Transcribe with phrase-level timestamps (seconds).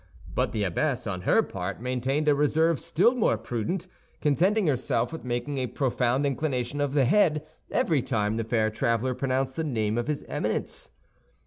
[0.33, 3.85] But the abbess, on her part, maintained a reserve still more prudent,
[4.19, 9.13] contenting herself with making a profound inclination of the head every time the fair traveler
[9.13, 10.89] pronounced the name of his Eminence.